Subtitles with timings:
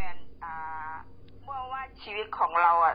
[0.00, 0.56] เป็นอ่า
[1.44, 2.94] เมื่อว่าชีวิตของเราอะ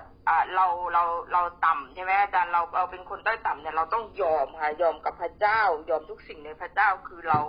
[0.56, 7.40] เราเราเราต่ำใช่ไหมอาจารย์เราเราเป็นคนต้อยต่ำเนี่ยเราต้องยอมค่ะยอมกับพระเจ้า ยอมทุกสิ่งในพระเจ้าคือเรา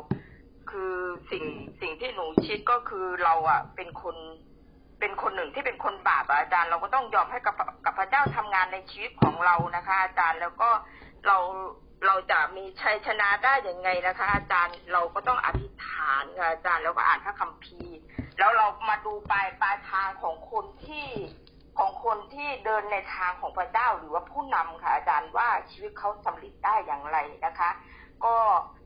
[0.70, 0.94] คือ
[1.30, 1.44] สิ่ง
[1.80, 4.16] สิ่งที่หนูคิดก็คือเราอะเป็นคน
[5.00, 7.54] เป็นคนหนึ่งที่เป็นคนบาปอาจารย์ เราก็ต้องยอมให้กับ
[7.84, 10.70] กับพระเจ้าทำงานในชีวิตของเรานะคะ อาจารย์แล้วก็
[11.26, 11.38] เรา
[12.06, 17.96] เราจะมีชัยชนะได้อยังไงนะคะ อาจารย์เราก็ต้องอธิษฐานค่ะอาจารย์แล้วก็อ่านพระคัมภีร์
[18.38, 21.06] แล้วเรามาดูปลายปลายทางของคนที่
[21.78, 27.70] ของคนที่เดินในทางของพระเจ้าหรือว่าผู้นำค่ะอาจารย์ว่าชีวิตเขาสำเร็จได้อย่างไรนะคะ
[28.24, 28.34] ก็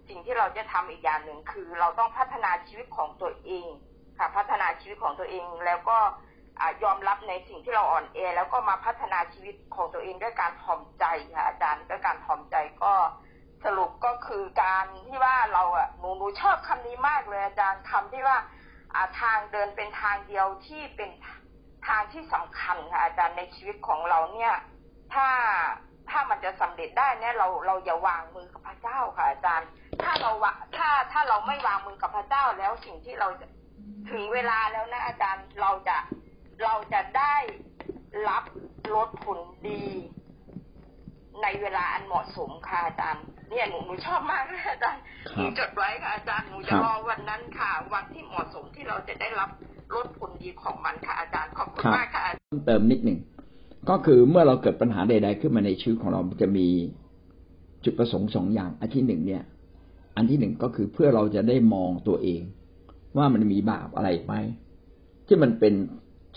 [0.08, 3.66] สิ่งที่เราจะทำอีกอย่างหนึ่งคือ เราต้องพัฒนาชีวิตของตัวเอง
[4.18, 5.98] ค่ะ พัฒนาชีวิตของตัวเองแล้วก็
[6.82, 12.92] ยอมรับในสิ่งที่เราอ่อนแอแล้วก็มาพัฒนาชีวิตของตัวเองด้วยการถ่อมใจค่ะอาจารย์ด้วยการถ่อมใจก็
[13.64, 18.38] สรุปก็คือการที่ว่าเราอะหนูหนูชอบคำนี้มากเลยอาจารย์คำที่ว่า
[19.20, 21.10] ทางเดินเป็นทางเดียวที่เป็น
[21.86, 24.52] ทางที่สำคัญค่ะอาจารย์ในชีวิตของเราเนี่ย
[25.14, 25.28] ถ้า
[26.10, 29.68] ถ้ามันจะสำเร็จได้เนี่ยเราเราอย่าวางมือกับพระเจ้าค่ะอาจารย์
[30.02, 30.30] ถ้าเรา
[30.76, 33.28] ถ้าถ้าเราไม่วางมือกับพระเจ้าแล้วสิ่งที่เรา
[34.10, 35.96] ถึงเวลาแล้วนะ อาจารย์เราจะ
[36.64, 37.34] เราจะได้
[38.28, 38.44] รับ
[38.94, 39.84] ลดผลดี
[41.42, 45.02] ในเวลาอันเหมาะสมค่ะอาจารย์ เนี่ยหนูหนูชอบมากเลยอาจารย์
[45.36, 49.50] หนูจดไว้ค่ะอาจารย์หนูจะรอวันนั้นค่ะ วันที่เหมาะสมที่เราจะได้รับ
[49.94, 52.22] ลดผลดีของมันค่ะอาจารย์ขอบคุณมากค่ะ
[52.66, 53.18] เติมนิดหนึ่ง
[53.90, 56.66] ก็คือเมื่อเราเกิดปัญหาใด ๆ ขึ้นมาในชีวิตของเราจะมี
[57.84, 59.42] จุดประสงค์สองอย่าง อันที่หนึ่งเนี่ย
[60.16, 62.42] อันที่หนึ่งก็คือเพื่อเราจะได้มองตัวเอง
[63.16, 64.34] ว่ามันมีบาปอะไรไหม
[65.26, 65.74] ที่มันเป็น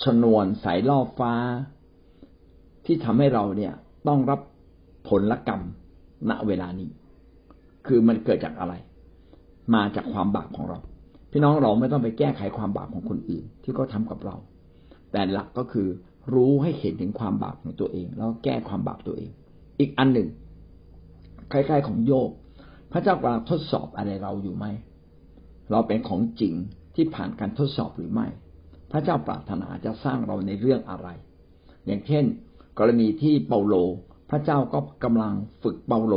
[0.03, 1.33] ชนวนสายล่อฟ้า
[2.85, 3.73] ที่ทำให้เราเนี่ย
[4.07, 4.39] ต้องรับ
[5.09, 5.61] ผลละกรรม
[6.29, 6.89] ณเวลานี้
[7.87, 8.73] คือมันเกิดจากอะไร
[9.73, 10.79] มาจากความบาปของเรา
[11.31, 14.35] พี่น้องเราไม่ต้องไปแก้ไขความบาปของคนอื่น ที่เขาทากับเรา
[15.11, 15.87] แต่หลักก็คือ
[16.33, 19.29] รู้ให้เห็นถึงความบาปของตัวเอง แล้วแก้ความบาปตัวเอง
[19.79, 20.27] อีกอันหนึ่ง
[21.51, 22.29] คล้ายๆของโยบ
[22.91, 24.65] พระเจ้ากำลังทดสอบอะไรเราอยู่ไหม
[25.71, 26.53] เราเป็นของจริง
[26.95, 28.27] ที่ผ่านการทดสอบหรือไม่
[28.91, 31.07] พระเจ้าปรารถนาจะสร้างเราในเรื่องอะไร
[31.85, 32.23] อย่างเช่น
[32.79, 33.75] กรณีที่เปาโล
[34.29, 35.33] พระเจ้าก็กำลัง
[35.63, 36.15] ฝึกเปาโล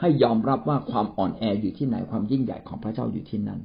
[0.00, 3.60] ให้ยอมรับว่าความอ่อนแออยู่ที่ไหนความยิ่งใหญ่ของพระเจ้าอยู่ที่นั่น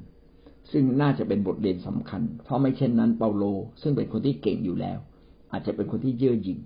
[0.72, 3.44] ซึ่งน่าจะเป็นบทเรียนสำคัญ เพราะไม่เช่นนั้นเปาโล
[3.82, 4.98] ซึ่งเป็นคนที่เก่งอยู่แล้ว
[5.52, 6.58] อาจจะเป็นคนที่เย่อหยิ่ง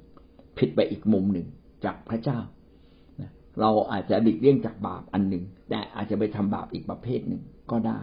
[0.58, 1.46] ผิดไปอีกมุมหนึ่ง
[1.84, 2.38] จากพระเจ้า
[3.60, 8.00] เราอาจจะดิกเลี่ยงจากบาปอันหนึ่ง แต่อาจจะไปทำบาปอีกประเภทหนึ่งก็ได้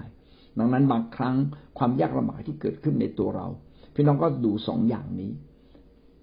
[0.59, 1.35] ดังนั้นบางครั้ง
[1.77, 3.47] ความยากลำบากที่เกิดขึ้นในตัวเรา
[3.95, 5.31] พี่น้องก็ดูสองอย่างนี้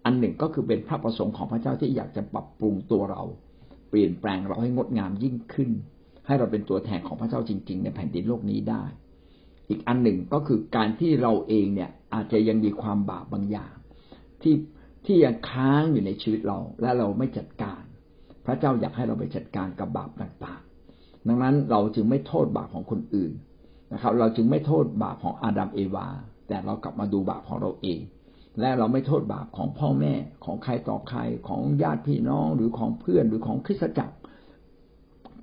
[0.04, 3.22] อันหนึ่งก็คือเป็นพระประสงค์ของพระเจ้าที่อยากจะปรับปรุงตัวเรา
[3.92, 5.70] เปลี่ยนแปลงเราให้งดงามยิ่งขึ้น
[6.26, 8.84] ให้เราเป็นตัวแทนของพระเจ้าจริง ๆ ในแผ่นดินโลกนี้ได้
[9.68, 13.74] อีกอันหนึ่งก็คือการที่เราเองเนี่ยอาจจะยังมีความบาปบางอย่าง
[14.42, 14.54] ที่
[15.06, 17.82] ที่ยังค้างอยู่ในชีวิตเรา และเราไม่จัดการ
[18.46, 23.32] พระเจ้าอยากให้เราไปจัดการกับบาปต่างๆ ดังนั้นเราจึงไม่โทษบาปของคนอื่น
[23.92, 26.06] นะครับ เราจึงไม่โทษบาปของอาดัมเอวา
[26.48, 28.00] แต่เรากลับมาดูบาปของเราเอง
[28.60, 30.14] และเราไม่โทษบาปของพ่อแม่
[30.44, 34.16] ของใครต่อใครของญาติพี่น้องหรือของเพื่อนหรือของคริสตจักร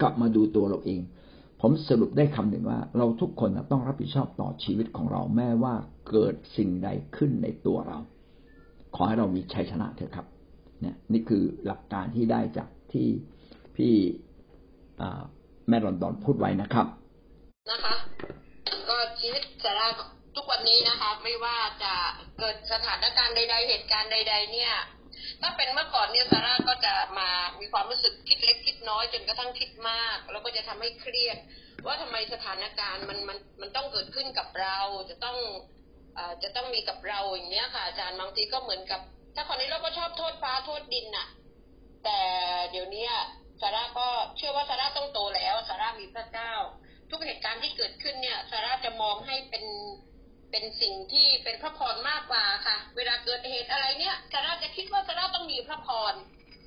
[0.02, 1.02] กลับมาดูตัวเราเอง
[1.62, 5.74] ผมสรุปได้คำหนึ่งว่า เราทุกคนต้องรับผิดชอบต่อชีวิตของเราแม้ว่า
[6.10, 7.98] เกิดสิ่งใดขึ้นในตัวเรา
[8.96, 10.26] ขอให้เรามีชัยชนะเถอะครับ
[10.82, 13.08] เนี่ยนี่คือหลักการที่ได้จากที่
[13.76, 13.94] พี่
[15.70, 16.88] แม่รอนดอนพูดไว้นะครับ
[17.70, 17.96] นะคะ
[18.90, 19.88] ก็ชีวิตสารา
[20.42, 21.94] ทุกวันนี้นะคะ ไม่ว่าจะ
[22.40, 24.74] เกิดสถานการณ์ใด ๆ เหตุการณ์ใด ๆ เนี่ย
[25.42, 27.30] ถ้าเป็นเมื่อก่อนเนี่ยซาร่าก็จะมา
[27.60, 31.38] มีความรู้สึกคิดเล็กคิดน้อยจนกระทั่งคิดมาก แล้วก็จะทำให้เครียด
[31.86, 34.80] ว่าทำไมสถานการณ์มันมันมันต้องเกิดขึ้นกับเรา
[35.10, 35.38] จะต้อง
[36.18, 39.02] อจะต้องมีกับเราอย่างเนี้ยค่ะอาจารย์บางทีก็เหมือนกับ
[39.36, 41.28] ถ้าคนนี้เราก็ชอบโทษฟ้าโทษดินน่ะ
[42.04, 42.20] แต่
[42.72, 43.08] เดี๋ยวนี้
[43.62, 44.08] ซาร่าก็
[44.38, 46.54] เชื่อว่าซาร่าต้องโตแล้วซาร่ามีพระเจ้า
[47.10, 49.64] ทุกเหตุการณ์ที่เกิดขึ้นเนี่ยสาร่าจะมองให้เป็น
[50.52, 56.14] เป็นสิ่งที่เป็นพระพรมากกว่าค่ะ เวลาเกิดเหตุอะไรเนี่ยสาราจะคิดว่าสาราต้องมีพระพร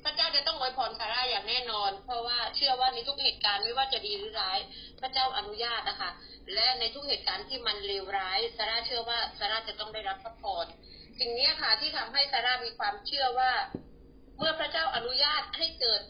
[0.03, 4.59] พระเจ้าจะต้องอวยพรสาราอย่างแน่นอน เพราะว่าเชื่อว่าในทุกเหตุการณ์ไม่ว่าจะดีหรือร้าย
[4.99, 6.09] พระเจ้าอนุญาตนะคะ
[6.53, 10.65] และในทุกเหตุการณ์ที่มันเลวร้ายสาราเชื่อว่าสาราจะต้องได้รับพระพร
[11.19, 13.51] สิ่งนี้ค่ะที่ทำให้สารามีความเชื่อว่า
[14.37, 16.01] เมื่อพระเจ้าอนุญาตให้เกิด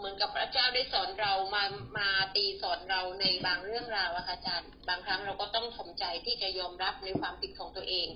[0.00, 1.64] เหมือนกับพระเจ้าได้สอนเรามา
[1.98, 8.08] มาตีสอนเราในบางเรื่องราวอะค่ะอาจารย์ บางครั้งเราก็ต้องทำใจที่จะยอมรับในความผิดของตัวเอง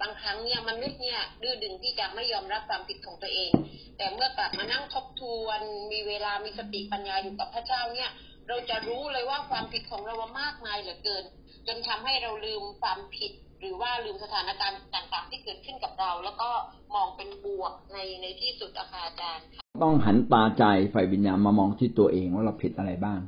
[0.00, 3.50] บางครั้งเนี่ยมนุษย์เนี่ยดื้อดึงที่จะไม่ยอมรับความผิดของตัวเอง
[3.96, 5.60] แต่เมื่อกลับมานั่งทบทวน
[5.92, 8.10] มีเวลามีสติปัญญาอยู่กับพระเจ้าเนี่ย
[8.48, 11.24] เราจะรู้เลยว่าความผิดของเรามากมายเหลือเกิน
[11.66, 16.50] จนทำให้เราลืมความผิดหรือว่าลืมสถานการณ์ต่างๆ ที่เกิดขึ้นกับเรา แล้วก็
[16.94, 23.20] มองเป็นบวกในในที่สุดอาอาจารย์ค่ะ ต้องหันตาใจไฟวิญญาณมามองที่ตัวเองว่าเราผิดอะไรบ้าง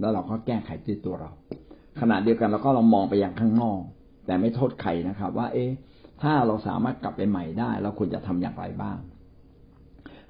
[0.00, 1.30] แล้วเราก็แก้ไขที่ตัวเรา
[2.00, 3.80] ขณะเดียวกันเราก็ลองมองไปย่างข้างนอก
[4.26, 5.70] แต่ไม่โทษใครนะครับ ว่า เอ๊ะ
[6.22, 8.98] ถ้าเราสามารถกลับไปใหม่ได้ เราควรจะทำอย่างไรบ้าง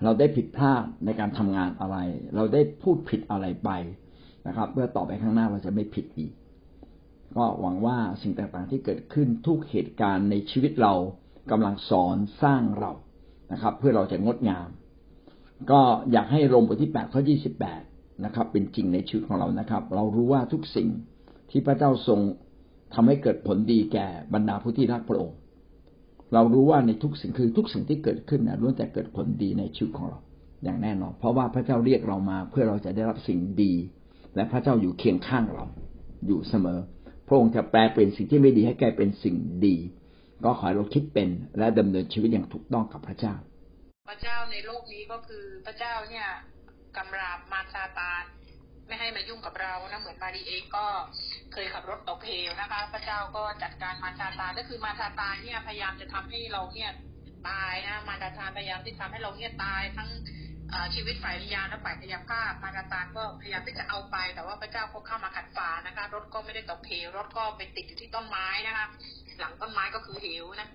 [0.02, 1.96] เราได้ผิดพลาดในการทำงานอะไร
[2.34, 3.70] เราได้พูดผิดอะไรไป
[4.46, 6.32] นะครับ เพื่อต่อไปข้างหน้าเราจะไม่ผิดอีก
[7.36, 10.94] ก็หวังว่าสิ่งต่างๆที่เกิดขึ้นทุกเหตุการณ์ในชีวิตเรา
[11.50, 12.92] กำลังสอนสร้างเรา
[13.52, 14.68] นะครับ เพื่อเราจะงดงาม
[15.70, 15.80] ก็
[16.12, 17.80] อยากให้ลงบทที่แปดข้อยี่สิบแปด
[18.24, 20.88] นะครับ เป็นจริงในชีวิตของเรานะครับ เรารู้ว่าทุกสิ่ง
[21.50, 22.20] ที่พระเจ้าทรง
[22.94, 25.36] ทำให้เกิดผลดีแก่บรรดาผู้ที่รักพระองค์
[26.34, 30.18] เรารู้ว่าในทุกสิ่งคือทุกสิ่งที่เกิดขึ้นนะล้วนแต่เกิดผลดีในชีวิตของเรา
[30.64, 33.72] อย่างแน่นอน เพราะว่าพระเจ้าเรียกเรามา เพื่อเราจะได้รับสิ่งดี
[34.36, 35.64] และพระเจ้าอยู่เคียงข้างเรา
[36.26, 36.78] อยู่เสมอ
[37.28, 39.36] พระองค์จะแปลเปลี่ยนสิ่งที่ไม่ดีให้กลายเป็นสิ่ง
[39.66, 39.76] ดี
[40.44, 41.28] ก็ขอให้เราคิดเป็น
[41.58, 43.34] และดำเนินชีวิตอย่างถูกต้องกับพระเจ้า
[44.08, 46.28] พระเจ้าในโลกนี้ก็คือพระเจ้าเนี่ย
[46.96, 48.22] กำราบมาซาตาน
[48.86, 50.86] ไม่ให้มายุ่งกับเรานะเหมือนมารีเองก็
[51.52, 56.90] เคยขับรถตกเหวนะคะ พระเจ้าก็จัดการมาซาตานก็คือมาซาตานเนี่ยพยายามจะทำให้เราเนี่ย
[57.48, 60.10] ตายนะมาซาตานพยายามที่ทำให้เราเนี่ยตายทั้ง
[60.94, 68.86] ชีวิตฝ่ายวิญญาณและฝ่ายพยายภามมาซาตานก็พยายามที่จะเอาไป แต่ว่าพระเจ้าก็เข้ามาขัดฝานะคะ รถก็ไม่ได้ตกเหวรถก็ไปติดอยู่ที่ต้นไม้นะคะ
[69.40, 70.68] หลังต้นไม้ก็คือเหวนะ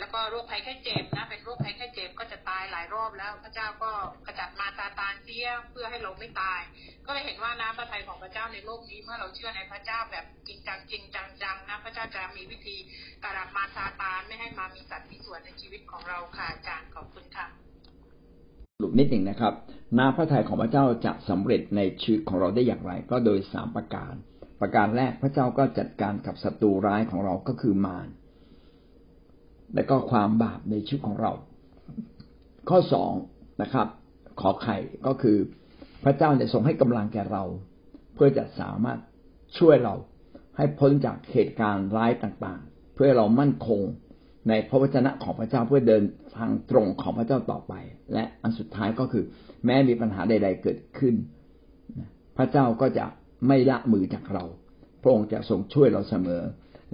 [0.00, 3.90] แล้วก็โรคภัยแค่เจ็บนะเป็นโรคภัยแค่เจ็บก็จะตายหลายรอบแล้ว พระเจ้าก็
[4.26, 6.60] กระจัดมาตาตาเสียเพื่อให้เราไม่ตาย
[7.06, 12.76] ก็เลยเห็นว่าน้ำพระทัยของพระเจ้าในโลกนี้เมื่อเราเชื่อในพระเจ้าแบบจริงจังจริงจังจังนะพระเจ้าจะมีวิธี
[13.22, 17.46] กระดับมาตาตาไม่ให้มามีสัตว์มีส่วนในชีวิตของเราค่ะอาจารย์ขอบคุณค่ะ
[18.80, 19.54] หลุดนิดหนึ่งนะครับ
[19.98, 24.14] น้ำพระทัยของพระเจ้าจะสำเร็จในชีวิตของเราได้อย่างไร ก็โดยสามประการ
[24.60, 28.08] ประการแรกพระเจ้าก็จัดการกับศัตรูร้ายของเราก็คือมาร
[29.74, 31.32] และก็ความบาปในชีวิตของเรา
[32.68, 33.12] ข้อสอง
[33.62, 33.86] นะครับ
[34.40, 34.76] ขอไข่
[35.06, 35.36] ก็คือ
[36.04, 37.44] พระเจ้าเนี่ยทรงให้กำลังแก่เรา
[38.14, 38.98] เพื่อจะสามารถ
[39.58, 39.94] ช่วยเรา
[40.56, 43.80] ให้พ้นจากเหตุการณ์ร้ายต่างๆ เพื่อเรามั่นคง
[44.48, 46.04] ในพระวจนะของพระเจ้าเพื่อเดิน
[46.36, 47.74] ทางตรงของพระเจ้าต่อไป
[48.12, 49.24] และอันสุดท้ายก็คือ
[49.64, 51.14] แม้มีปัญหาใด ๆ เกิดขึ้น
[52.36, 53.06] พระเจ้าก็จะ
[53.46, 54.44] ไม่ละมือจากเรา
[55.02, 56.42] พระองค์จะทรงช่วยเราเสมอ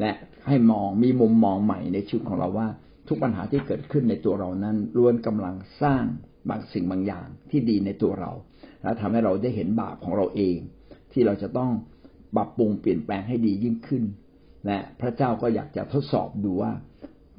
[0.00, 0.10] และ
[0.46, 2.68] ให้มองมีมุมมองใหม่ในชีวิตของเราว่า
[3.08, 6.04] ทุกปัญหาที่เกิดขึ้นในตัวเรานั้นล้วนกำลังสร้าง
[6.48, 8.32] บางสิ่งบางอย่างที่ดีในตัวเรา
[8.82, 10.56] และทำให้เราได้เห็นบาปของเราเอง
[11.12, 11.70] ที่เราจะต้อง
[12.36, 14.04] ปรับปรุงเปลี่ยนแปลงให้ดียิ่งขึ้น
[14.66, 16.72] และพระเจ้าก็อยากจะทดสอบดูว่า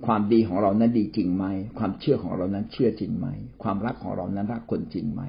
[0.06, 1.46] ความดีของเรานั้นดีจริงไหม
[1.80, 3.28] ความเชื่อของเรานั้นเชื่อจริงไหม
[3.64, 5.22] ความรักของเรานั้นรักคนจริงไหม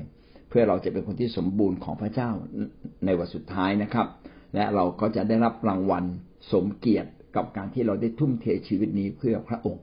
[0.49, 2.31] เพื่อเราจะเป็นคนที่สมบูรณ์ของพระเจ้า
[3.05, 4.07] ในวันสุดท้ายนะครับ
[4.55, 6.05] และเราก็จะได้รับรางวัล
[6.53, 9.83] สมเกียรติ กับการที่เราได้ทุ่มเทชีวิตนี้เพื่อพระองค์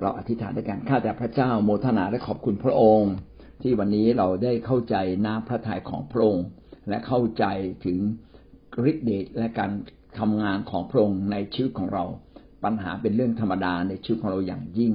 [0.00, 3.12] เราอธิษฐานด้วยกันข้าแต่พระเจ้าโมทนาและขอบคุณพระองค์
[3.62, 4.96] ที่วันนี้เราได้เข้าใจ
[5.26, 6.46] น้ำพระทัยของพระองค์
[6.88, 7.44] และเข้าใจ
[7.84, 7.98] ถึง
[8.90, 9.70] ฤทธิ์เดชและการ
[10.18, 12.04] ทำงานของพระองค์ในชีวิตของเรา
[12.64, 14.92] ปัญหาเป็นเรื่องธรรมดาในชีวิตของเราอย่างยิ่ง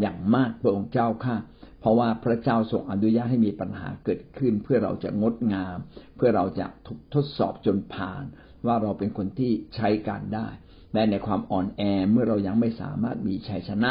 [0.00, 1.36] อย่างมากพระองค์เจ้าข้า
[1.80, 5.78] เพราะว่าพระเจ้าทรงอนุญาตให้มีปัญหาเกิดขึ้น เพื่อเราจะงดงาม
[6.16, 8.24] เพื่อเราจะถูกทดสอบจนผ่าน
[8.66, 10.48] ว่าเราเป็นคนที่ใช้การได้
[10.94, 13.90] และในความอ่อนแอเมื่อเรายังไม่สามารถมีชัยชนะ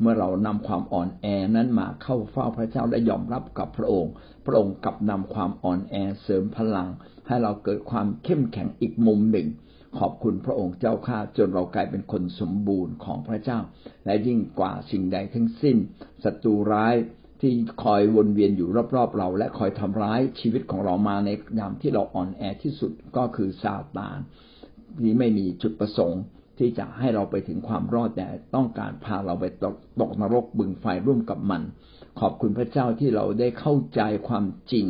[0.00, 4.12] เมื่อเรานำความอ่อนแอนั้นมาเข้าเฝ้าพระเจ้าและยอมรับกับพระองค์
[4.46, 6.88] พระองค์กลับนำความอ่อนแอเสริมพลัง
[7.26, 9.48] ให้เราเกิดความเข้มแข็งอีกมุมหนึ่ง
[9.98, 13.58] ขอบคุณพระองค์เจ้าข้าจนเรากลายเป็นคนสมบูรณ์ของพระเจ้า
[14.04, 15.76] และยิ่งกว่าสิ่งใดทั้งสิ้น
[16.24, 16.94] ศัตรูร้าย
[17.40, 17.52] ที่
[17.82, 24.18] คอยวนเวียนอยู่รอบๆเรา และคอยทำร้ายชีวิตของเรามาในยามที่เราอ่อนแอที่สุดก็คือซาตาน
[25.00, 26.22] ที่ไม่มีจุดประสงค์
[26.58, 31.62] ที่จะให้เราไปถึงความรอดแต่ต้องการพาเราไปตกตกนรกบึงไฟร่วมกับมัน
[32.20, 34.86] ขอบคุณพระเจ้าที่เราได้เข้าใจความจริง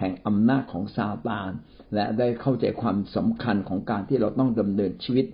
[0.00, 1.50] แห่งอำนาจของซาตาน
[1.94, 5.26] และได้เข้าใจความสำคัญของการที่เราต้องดำเนินชีวิต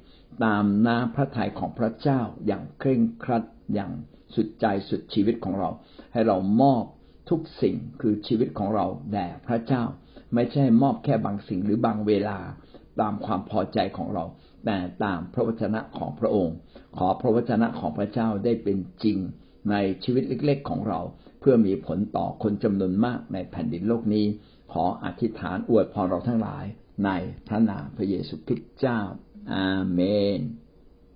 [0.44, 3.44] ตามน้ำพระทัยของพระเจ้าอย่างเคร่งครัด
[3.74, 3.92] อย่าง
[4.34, 5.70] สุดใจสุดชีวิตของเรา
[6.12, 6.84] ให้เรามอบ
[7.30, 9.82] ทุกสิ่งคือชีวิตของเราแด่พระเจ้า
[10.34, 12.38] ไม่ใช่มอบแค่บางสิ่งหรือบางเวลา
[13.00, 14.24] ตามความพอใจของเรา
[14.64, 16.56] แต่ตามพระวจนะของพระองค์
[16.96, 19.18] ขอพระวจนะของพระเจ้าได้เป็นจริง
[19.70, 21.00] ในชีวิตเล็ก ๆของเรา
[21.40, 24.26] เพื่อมีผลต่อคนจำนวนมากในแผ่นดินโลกนี้
[24.72, 26.64] ขออธิษฐานอวยพรเราทั้งหลาย
[27.04, 27.10] ใน
[27.48, 29.00] พระนามพระเยซูคริสต์เจ้า
[29.54, 30.00] อาเม
[30.38, 30.40] น